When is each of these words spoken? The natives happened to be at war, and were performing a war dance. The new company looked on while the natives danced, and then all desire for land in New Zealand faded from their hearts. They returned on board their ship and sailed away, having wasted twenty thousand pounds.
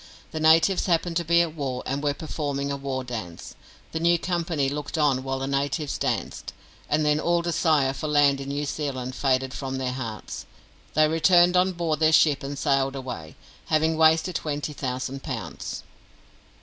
The 0.31 0.39
natives 0.39 0.87
happened 0.87 1.15
to 1.17 1.23
be 1.23 1.43
at 1.43 1.53
war, 1.53 1.83
and 1.85 2.01
were 2.01 2.15
performing 2.15 2.71
a 2.71 2.75
war 2.75 3.03
dance. 3.03 3.53
The 3.91 3.99
new 3.99 4.17
company 4.17 4.67
looked 4.67 4.97
on 4.97 5.21
while 5.21 5.37
the 5.37 5.45
natives 5.45 5.99
danced, 5.99 6.53
and 6.89 7.05
then 7.05 7.19
all 7.19 7.43
desire 7.43 7.93
for 7.93 8.07
land 8.07 8.41
in 8.41 8.49
New 8.49 8.65
Zealand 8.65 9.13
faded 9.13 9.53
from 9.53 9.77
their 9.77 9.93
hearts. 9.93 10.47
They 10.95 11.07
returned 11.07 11.55
on 11.55 11.73
board 11.73 11.99
their 11.99 12.11
ship 12.11 12.41
and 12.41 12.57
sailed 12.57 12.95
away, 12.95 13.35
having 13.67 13.95
wasted 13.95 14.33
twenty 14.33 14.73
thousand 14.73 15.21
pounds. 15.21 15.83